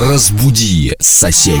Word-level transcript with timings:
Разбуди 0.00 0.96
соседей. 0.98 1.60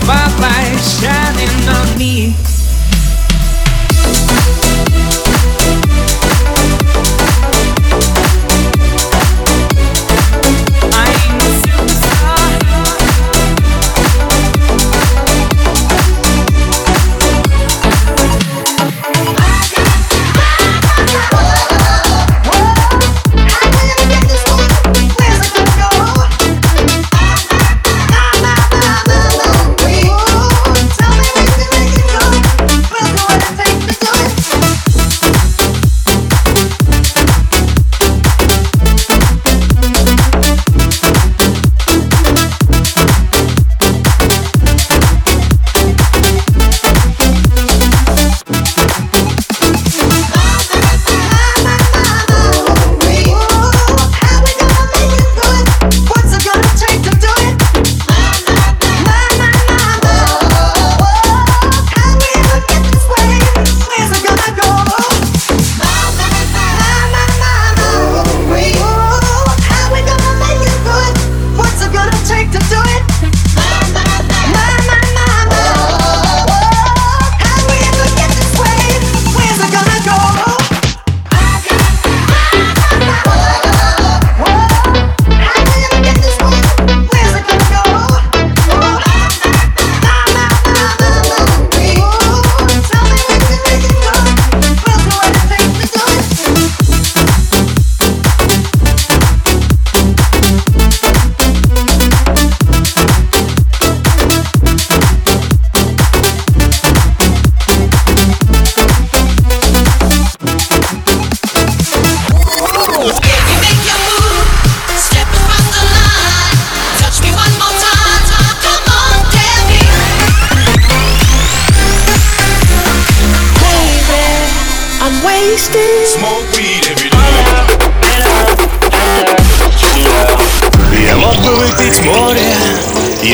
spotlight 0.00 0.78
shining 0.80 1.68
on 1.68 1.98
me. 1.98 2.53